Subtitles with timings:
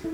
[0.00, 0.08] Nu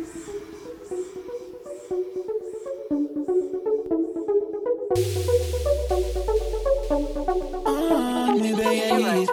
[8.55, 9.31] ben jij hier.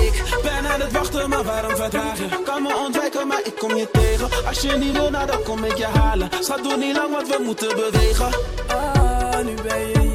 [0.00, 2.18] Ik ben aan het wachten, maar waarom verdraag?
[2.44, 4.46] Kan me ontwijken, maar ik kom je tegen.
[4.46, 6.28] Als je niet wil, nou, dan kom ik je halen.
[6.40, 8.28] Schat, doe niet lang wat we moeten bewegen.
[8.66, 10.09] Ah, nu ben je.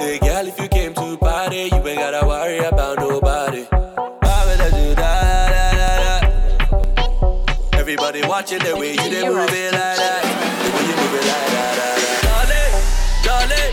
[0.00, 3.66] Say, girl, if you came to party, you ain't gotta worry about nobody.
[7.74, 10.22] Everybody watching the way you they move it like that.
[10.64, 11.84] The way you move it like that.
[12.24, 12.72] Darling,
[13.28, 13.72] darling,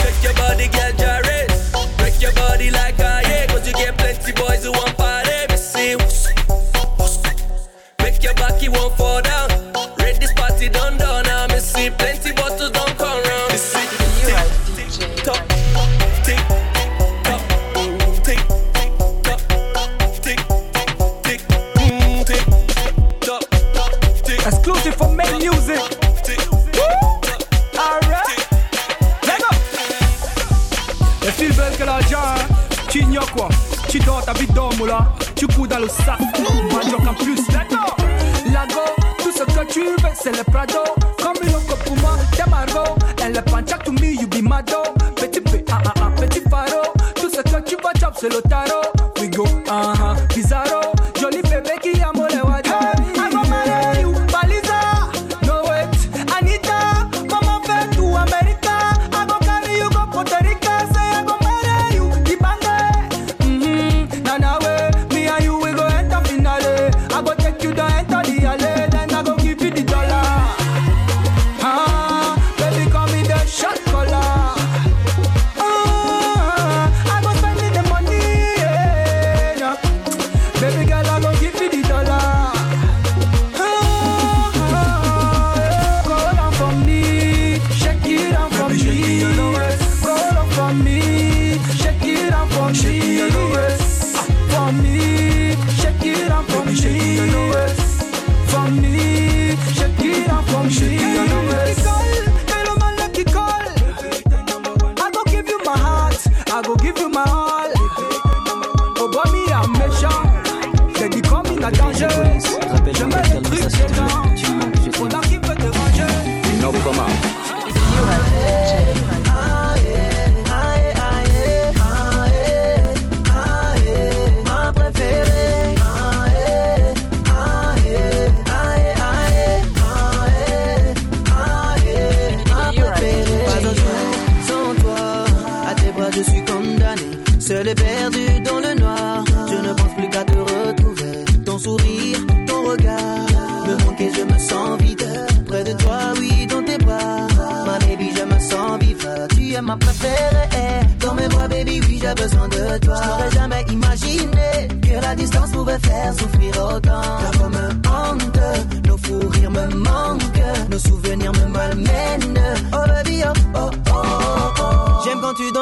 [0.00, 1.52] shake your body, girl, jared.
[1.98, 5.46] Break your body like I am, cause you get plenty boys who want party.
[5.50, 5.94] Missy,
[8.02, 9.55] make your back, you won't fall down.
[42.66, 42.94] cargo.
[43.22, 44.96] Elle est pancha to me, you be my dog.
[45.16, 46.92] Petit P, ah ah ah, petit faro.
[47.14, 48.92] Tout ce que tu vas chop, c'est le tarot.
[49.20, 50.14] We go, ah uh ah.
[50.14, 50.35] -huh.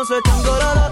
[0.06, 0.85] soy tan gororo.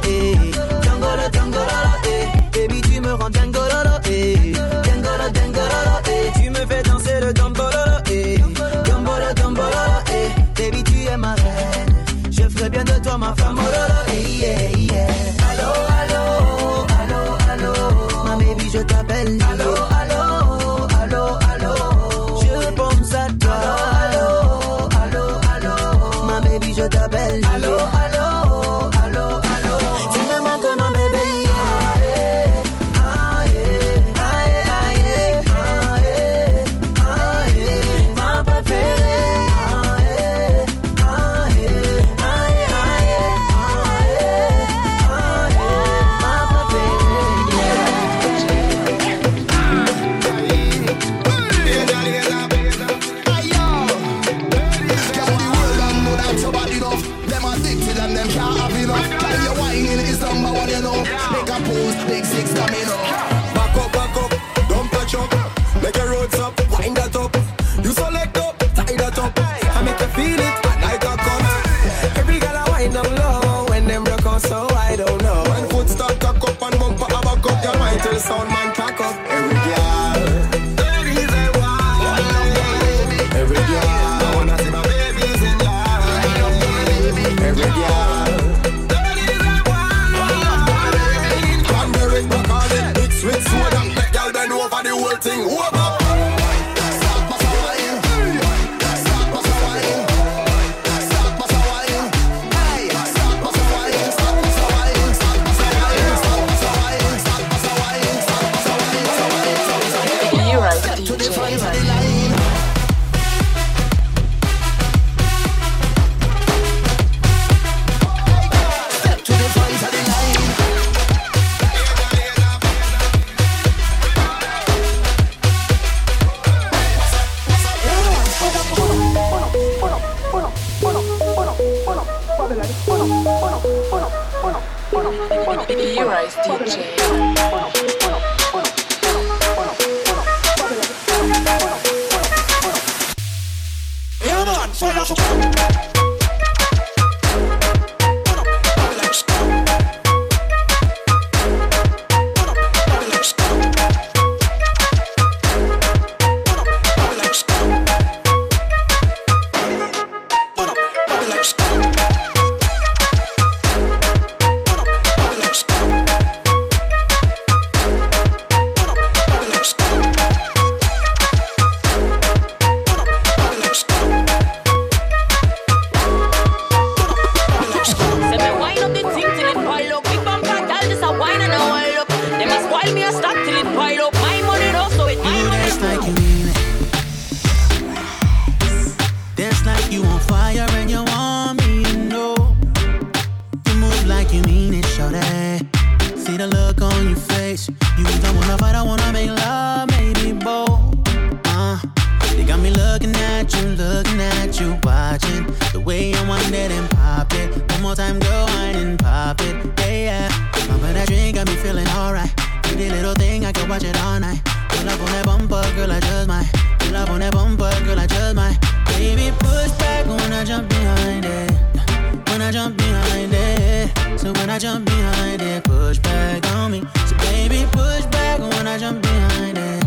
[224.32, 225.64] it when I jump behind it.
[225.64, 226.82] Push back on me.
[227.06, 229.84] So baby, push back when I jump behind it.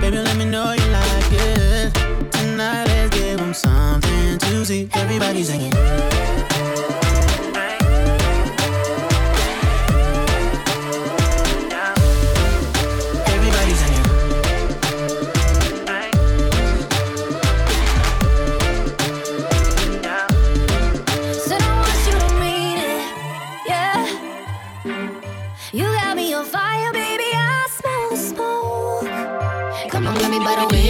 [0.00, 1.94] Baby, let me know you like it.
[2.32, 4.88] Tonight, let's give them something to see.
[4.94, 5.72] Everybody's singing.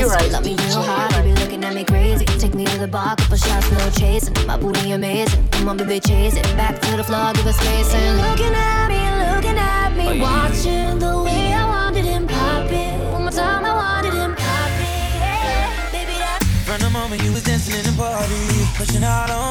[0.09, 0.31] right.
[0.33, 2.25] Love me real hard, they be looking at me crazy.
[2.25, 4.35] Take me to the bar, couple shots, no chasing.
[4.47, 5.47] My booty amazing.
[5.51, 6.45] Come on, baby, chase it.
[6.57, 7.95] Back to the floor, give us space.
[7.95, 9.01] And looking at me,
[9.35, 10.23] looking at me, oh, yeah.
[10.23, 13.13] watching the way I wanted him poppin'.
[13.13, 15.13] One more time, I wanted him poppin'.
[15.21, 16.41] Yeah, baby, that.
[16.67, 18.43] From the moment you was dancing in the party,
[18.77, 19.48] pushing hard on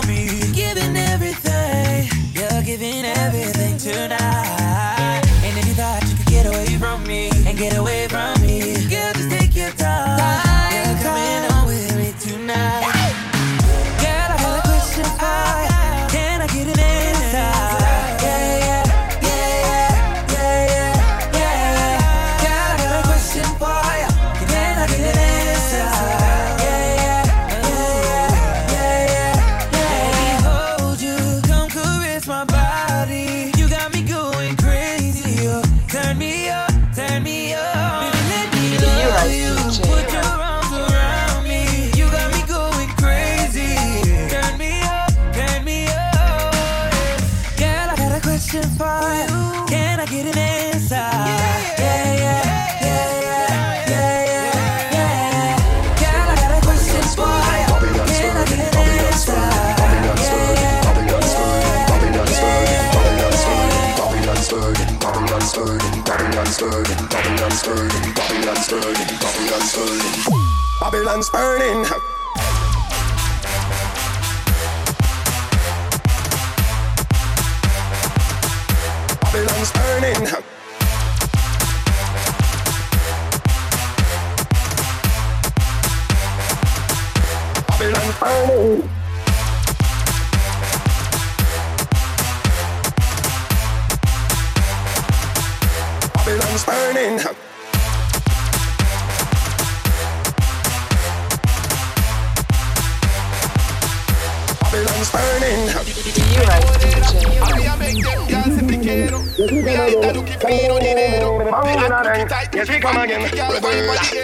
[70.90, 71.86] Babylon's burning.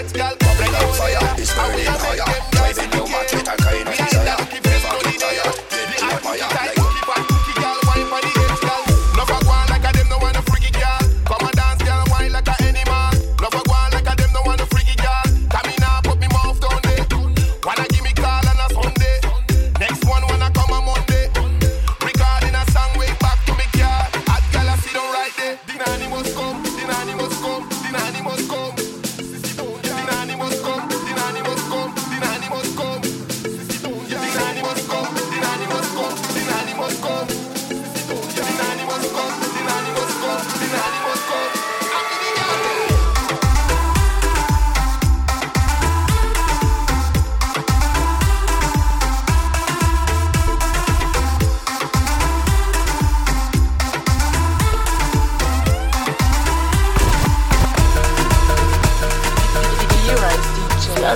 [0.04, 0.36] Eight, girl.
[0.58, 2.13] Bring up fire, it's burning.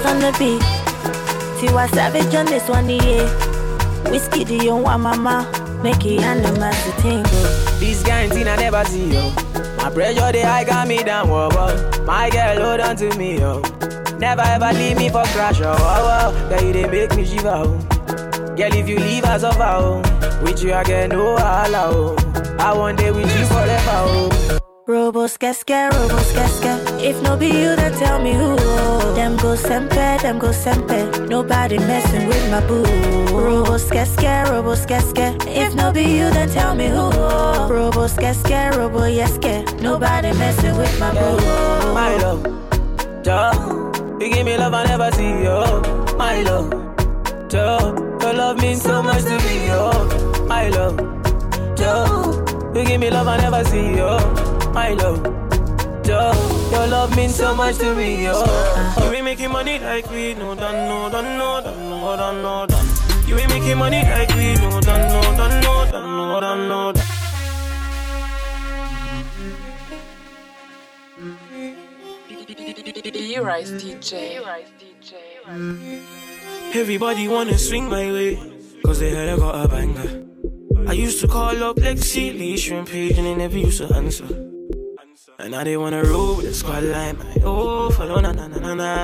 [0.04, 0.62] The beat.
[1.60, 4.10] Tiwa Savage on this one, yeah.
[4.10, 5.46] Whiskey, do you want mama?
[5.84, 7.24] Make it animals to tingle.
[7.80, 9.32] This guarantee I never see, yo.
[9.78, 12.04] My pressure, they high got me down, whoa, whoa.
[12.06, 13.62] My girl, hold on to me, yo.
[14.20, 16.50] Never ever leave me for crash, oh, oh, oh.
[16.50, 17.78] Girl, you they make me shiver, oh.
[18.56, 20.42] Girl, if you leave us over, oh.
[20.44, 22.56] With you, I get no allow, oh.
[22.60, 24.67] I want day with you forever, oh.
[24.88, 26.72] Robo skeske, robo skeske.
[27.02, 28.56] If no be you, then tell me who.
[29.16, 31.28] Them go sempe, them go sempe.
[31.28, 32.86] Nobody messing with my boo.
[33.36, 35.36] Robo skeske, robo skeske.
[35.46, 37.12] If no be you, then tell me who.
[37.68, 39.66] Robo skeske, robo yeske.
[39.82, 41.94] Nobody messing with my boo.
[41.94, 42.44] My love,
[43.24, 43.92] Joe,
[44.22, 45.82] you give me love I never see, yo.
[46.18, 46.72] My love,
[47.50, 49.92] Joe, your love means so much to me, yo.
[50.48, 50.96] My love,
[51.76, 54.47] Joe, you give me love I never see, yo
[54.78, 55.26] my love.
[56.06, 56.22] Yo,
[56.72, 58.36] your love means so much to me, yo.
[59.02, 62.54] You ain't making money like we no done, no done, no done, no done, no
[62.68, 62.88] done.
[63.28, 66.82] You ain't making money like we no done, no done, no done, no done, no
[66.94, 67.08] done.
[73.34, 74.36] You rise DJ.
[74.36, 75.12] You rise DJ.
[76.82, 78.32] Everybody wanna swing my way,
[78.86, 80.10] cause they heard I got a banger.
[80.88, 84.48] I used to call up Lexi, Lee, Shrimp Page, and they never used to answer.
[85.40, 87.44] And now they wanna roll with the squad line, man.
[87.44, 89.04] Oh, follow na na na na na.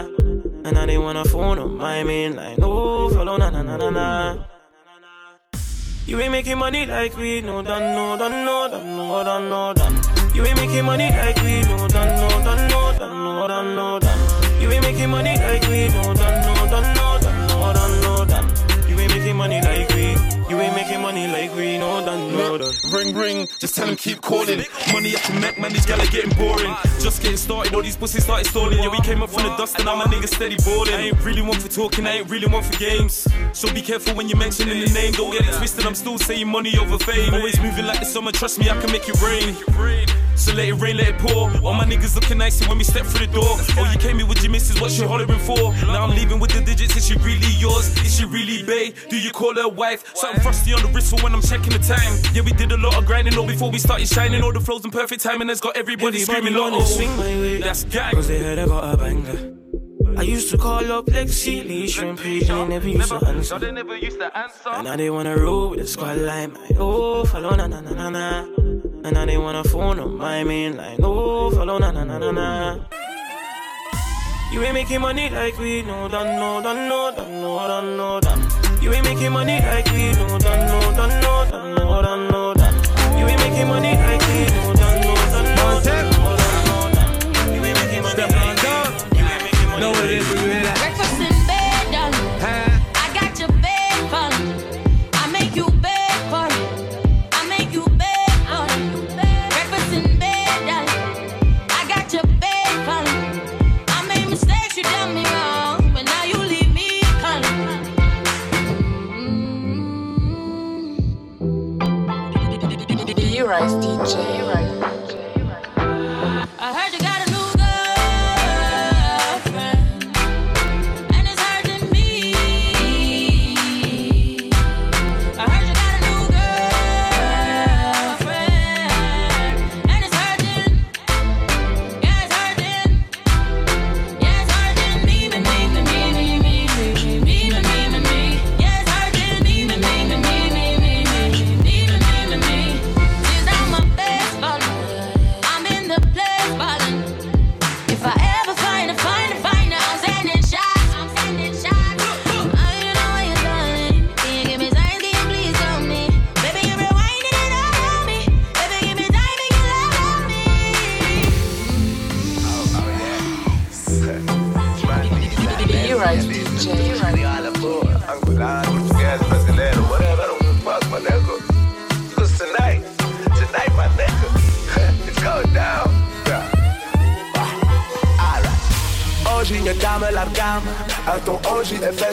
[0.66, 2.58] And now they wanna phone on my main line.
[2.60, 4.46] Oh, follow na na na na na.
[6.08, 9.74] You ain't making money like we no done, no done, no done, no done, no
[9.74, 9.96] done.
[10.34, 14.00] You ain't making money like we no done, no done, no done, no done, no
[14.00, 14.62] done.
[14.62, 18.26] You ain't making money like we no done, no done, no done, no done, no
[18.26, 18.90] done.
[18.90, 19.83] You ain't making money like.
[20.54, 22.76] You ain't making money like we know done, no done.
[22.92, 24.64] Ring, ring, just tell them keep calling.
[24.92, 26.72] Money up to make, man, these gals are getting boring.
[27.02, 28.78] Just getting started, all these pussies started stalling.
[28.78, 30.94] Yeah, we came up from the dust and now my niggas steady balling.
[30.94, 33.28] I ain't really one for talking, I ain't really one for games.
[33.54, 35.88] So be careful when you're mentioning the name, don't get it twisted.
[35.88, 37.34] I'm still saying money over fame.
[37.34, 39.56] Always moving like the summer, trust me, I can make it rain.
[40.36, 41.50] So let it rain, let it pour.
[41.64, 43.56] All my niggas looking nice when we step through the door.
[43.78, 45.74] Oh, you came here with your missus, what she hollering for?
[45.86, 47.88] Now I'm leaving with the digits, is she really yours?
[48.04, 48.94] Is she really bae?
[49.10, 50.12] Do you call her wife?
[50.16, 52.20] Something frosty on the wrist for when I'm checking the time.
[52.34, 54.42] Yeah, we did a lot of grinding, all before we started shining.
[54.42, 57.58] All the flows in perfect timing has got everybody, everybody screaming, oh, swing my way.
[57.60, 58.14] That's gang.
[58.14, 59.56] Cause they heard I got a banger.
[60.18, 63.60] I used to call up Lexi, Lee, Shrimp Page, and they never used to answer.
[63.60, 64.70] they never used to answer.
[64.70, 66.56] And now they wanna roll with the squad line.
[66.78, 68.93] Oh, follow na na na na na.
[69.06, 70.98] And now they wanna phone on my main line.
[71.04, 72.80] Oh, follow na na na na na.
[74.54, 78.20] You ain't making money like we no done, no done, no done, no done, no
[78.22, 78.42] done.
[78.82, 80.63] You ain't making money like we no done, done,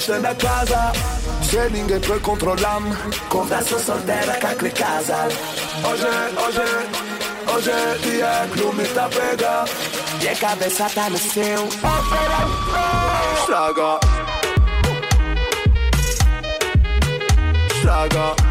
[0.00, 0.92] esce da casa
[1.42, 2.96] Sailing e poi controllam
[3.28, 5.28] Converso soltera kakle casa
[5.84, 6.08] Oże,
[7.46, 9.64] oże, i jak lumi ta pega.
[10.20, 11.68] Je cabeza tam sył.
[13.44, 13.98] Szlaga
[17.80, 18.49] Szlaga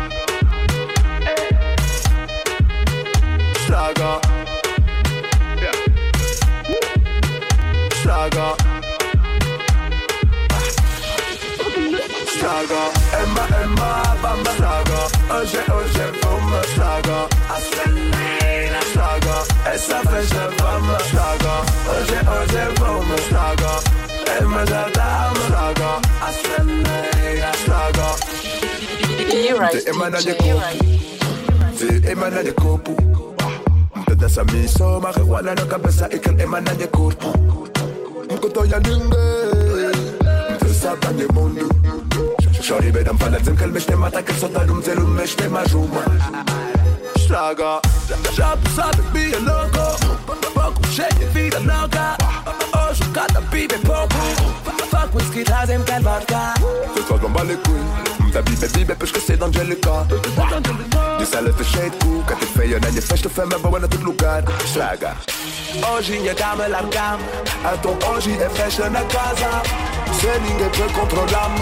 [12.60, 12.91] Estraga
[13.24, 13.89] Emma, Emma,
[14.22, 15.02] bamba Estraga
[15.34, 21.56] Hoje, hoje vamos Estraga A celeira Estraga Essa festa vamos Estraga
[21.88, 23.74] Hoje, hoje vamos Estraga
[24.41, 28.10] Emma já dá Estraga A celeira Estraga
[29.32, 30.34] E-Rise Te emana de
[31.78, 32.95] Te emana de copo
[33.95, 37.34] Mtadasa miso Marihuana na cabeça E que emana de corpo
[38.30, 40.10] Mkoto ya ninguém
[40.56, 41.69] Mtesaba de mundo
[42.19, 42.38] Shorty bedam fala zim kel mishte mata kel sota
[44.67, 46.04] dum zelum mishte majuma
[47.15, 47.82] Estraga
[48.34, 49.86] Já sabe be a louco
[50.54, 52.17] Pouco cheio de vida louca
[52.78, 54.19] Hoje cada pibe é pouco
[54.91, 56.54] Fuck whisky trazem kel vodka
[56.95, 60.06] Ce soir j'm'en bats les Baby, baby, baby, push que c'est d'Angelica.
[61.18, 64.04] Di sale te shade cu, că te feio în de fești Feme bă în tot
[64.04, 65.13] lugar, slaga
[65.86, 67.20] Hoje minha cama largam
[67.74, 69.52] Então hoje é festa na casa
[70.18, 71.54] Se ninguém peut controlam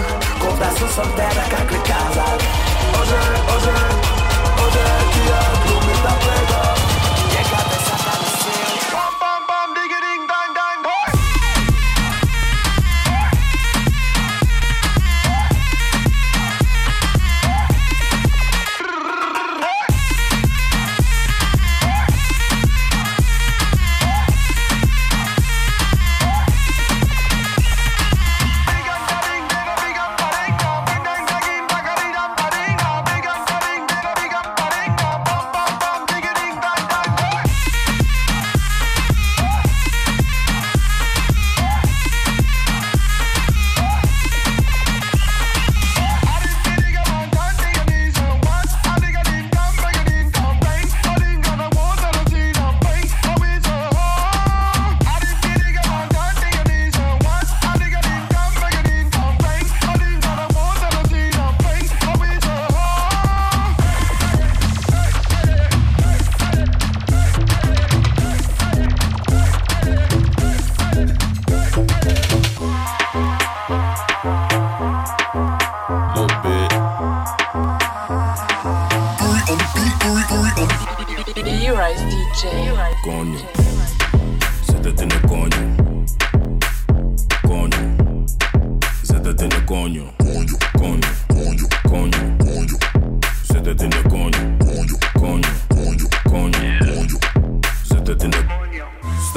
[0.42, 2.26] Conversa soltera ca clicada
[2.96, 3.20] Hoje,
[3.52, 3.74] hoje,
[4.60, 4.84] hoje, hoje,
[5.16, 5.57] hoje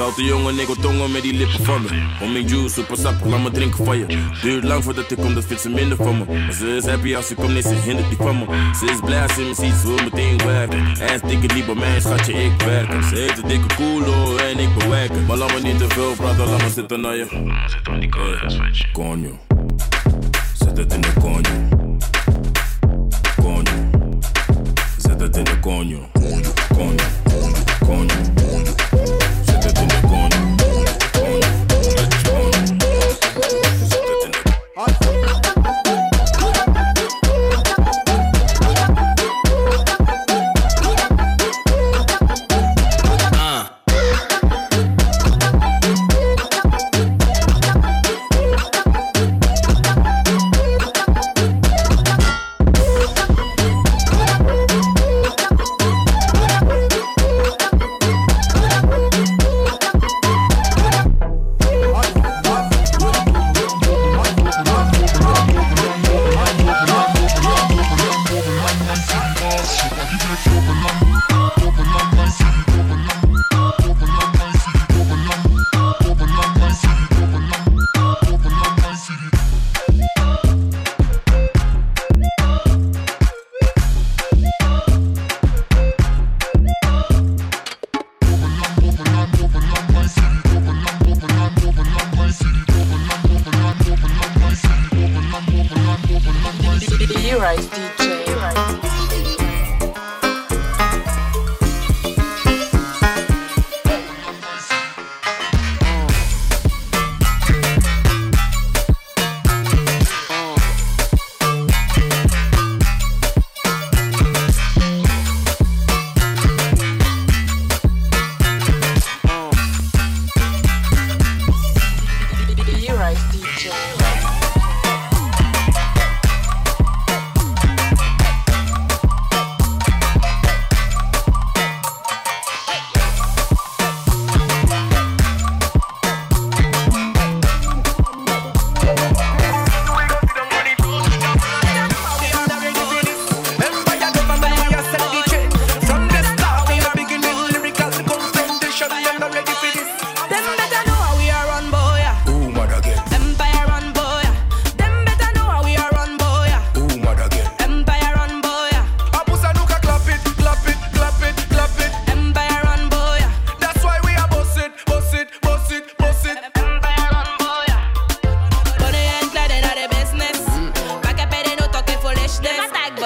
[0.02, 1.88] Stoute jongen, ik tongen met die lippen van me.
[2.20, 4.06] Om mijn juice, super sap, laat me drinken van je.
[4.42, 6.24] Duurt lang voordat ik kom, dat vindt ze minder van me.
[6.24, 8.44] Maar ze is happy als ze komt, nee, ze hindert niet van me.
[8.78, 10.86] Ze is blij als ze me ziet, ze wil meteen werken.
[10.90, 13.02] Is dikke lief bij mij, schatje, ik werk.
[13.04, 15.26] Ze heeft een dikke koelo en ik bewerken.
[15.26, 17.26] Maar laat me niet te veel praten, laat me zitten naar je.
[17.82, 19.38] Hey, Coño,
[20.54, 21.50] zet het in de coño.
[23.42, 23.72] Coño,
[24.98, 25.98] zet het in de coño.
[26.12, 27.04] Coño, coño,
[27.86, 28.41] coño,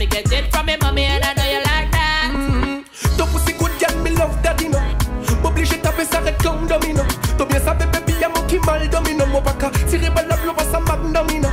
[0.00, 2.32] Me get it from me mommy and I know you like that.
[2.32, 3.18] Mm-hmm.
[3.18, 4.80] Ton pussy good girl, me love that, you know.
[5.42, 7.02] M'oblige taper ça red clown domino.
[7.36, 9.26] T'as bien ça bébé, y'a mon qui mal domino.
[9.26, 11.50] Mon baka, tiré balle la blow, ça mag domino.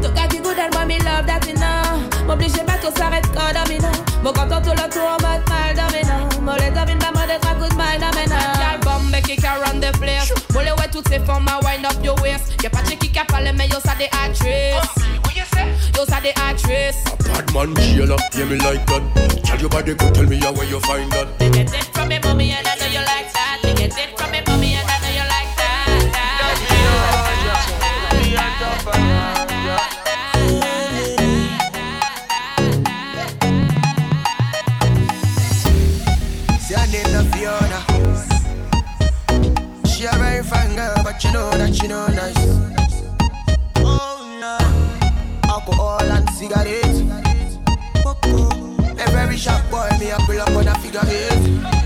[0.00, 2.26] Ton gars dit good and mommy love that, you know.
[2.28, 3.88] M'oblige pas tout ça red clown domino.
[4.22, 6.14] Mon content tout le tour en mode mal domino.
[6.42, 8.38] Mon les domine, ma mode est très good mal domino.
[8.54, 10.32] Girl bomb, make it run the place.
[10.54, 12.54] Mon les ouais toutes ces formes, wind up your waist.
[12.62, 14.78] Y'a pas de qui a parlé, mais yo, ça des actrices.
[15.96, 17.09] Yo, ça des actrices.
[17.50, 19.02] A bad man, Sheila, yeah, me like that.
[19.44, 21.26] Tell your body, go tell me how where you find that.
[21.40, 23.60] Me get it from me mommy, and I know you like that.
[23.64, 25.86] Me get it from me mommy, and I know you like that.
[36.60, 37.80] See, I need Fiona.
[39.88, 42.36] She a very fine girl, but you know that she know nice
[43.78, 44.58] Oh no,
[45.50, 47.29] alcohol and cigarettes.
[49.30, 51.79] A very sharp boy, me a pull up on a figure eight.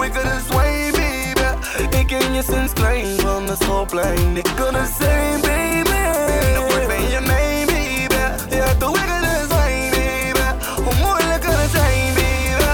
[0.00, 1.96] Je hebt de wickedest way, baby.
[1.96, 4.36] Ik ken je sinds klein van de schoolplein.
[4.36, 5.90] Ik kan het zijn, baby.
[6.26, 8.14] Binnenkort ben je mijn baby.
[8.56, 10.40] Hebt de wickedest way, baby.
[10.84, 12.64] Hoe moeilijk kan het zijn, baby?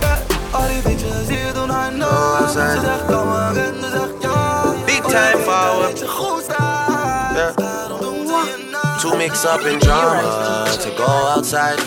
[0.00, 0.60] Yeah.
[0.60, 2.50] Al die bitches hier doen haar nooit.
[2.50, 4.62] Ze zegt kom maar en ze zegt ja.
[4.84, 5.90] Big time forward.
[5.90, 6.44] Dat je goed.
[6.46, 7.56] Yeah.
[7.56, 8.96] Daarom doen ze je na.
[8.96, 11.82] To mix up in drama, to go outside.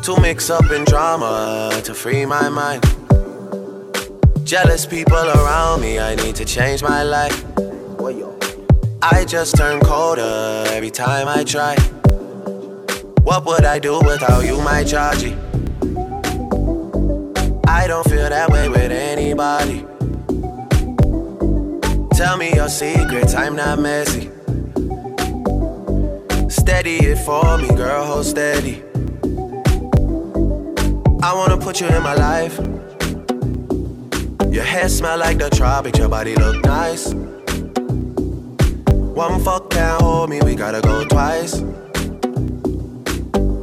[0.00, 3.03] To mix up in drama, to free my mind.
[4.44, 7.44] Jealous people around me, I need to change my life.
[9.00, 11.76] I just turn colder every time I try.
[13.22, 15.34] What would I do without you, my Georgie?
[17.66, 19.86] I don't feel that way with anybody.
[22.14, 24.30] Tell me your secrets, I'm not messy.
[26.50, 28.82] Steady it for me, girl, hold steady.
[31.22, 32.60] I wanna put you in my life.
[34.54, 37.12] Your hair smell like the tropics, your body look nice.
[38.92, 41.60] One fuck can't hold me, we gotta go twice.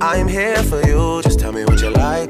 [0.01, 2.30] I'm here for you, just tell me what you like.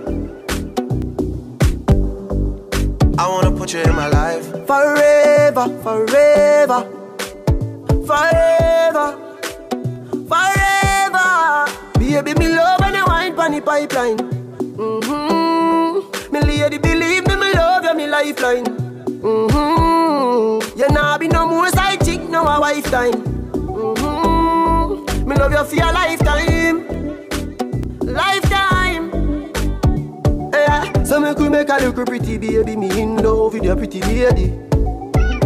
[3.17, 4.45] I wanna put you in my life.
[4.67, 6.85] Forever, forever,
[8.05, 9.17] forever,
[10.29, 11.65] forever.
[11.97, 14.17] Baby, me love when you wine pon the pipeline.
[14.77, 16.31] Mm-hmm.
[16.31, 17.30] Me lady, believe me,
[18.21, 18.65] lifeline.
[19.21, 20.79] Mm-hmm.
[20.79, 23.13] You nah be no more side chick, no a wife time.
[23.53, 25.27] Mm-hmm.
[25.27, 26.77] Me love you for your lifetime,
[28.01, 29.11] lifetime.
[30.53, 31.03] Yeah.
[31.03, 34.53] So me could make a little pretty baby, me in love with your pretty lady.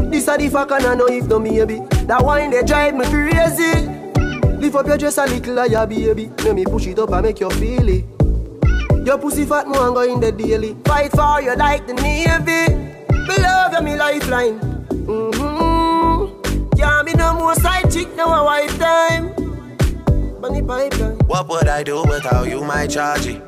[0.09, 3.05] This a the fuck and I know if no maybe That wine they drive me
[3.05, 3.87] crazy
[4.59, 7.39] Lift up your dress a little higher baby Let me push it up and make
[7.39, 8.05] you feel it
[9.05, 13.71] Your pussy fat go in the daily Fight for you like the navy Me love
[13.73, 14.59] you me lifeline
[15.05, 19.31] Mm-hmm Can't be no more side chick no a wife time
[20.41, 23.41] Bunny pipeline What would I do without you, my Georgie?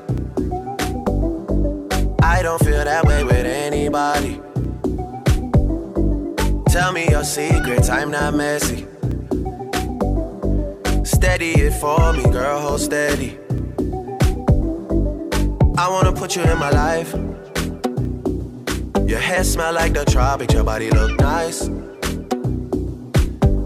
[2.22, 4.40] I don't feel that way with anybody.
[6.70, 8.86] Tell me your secrets, I'm not messy.
[11.04, 13.40] Steady it for me, girl, hold steady.
[15.80, 17.14] I wanna put you in my life.
[19.08, 21.68] Your hair smell like the tropics, your body look nice.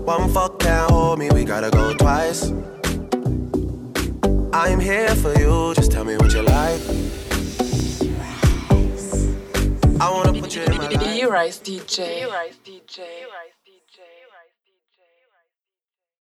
[0.06, 2.52] One fuck can't hold me, we gotta go twice.
[4.54, 6.82] I'm here for you, just tell me what you like.
[10.02, 11.16] I wanna put you in my life.
[11.16, 12.24] E-Rise DJ.
[12.24, 13.00] E-Rise DJ.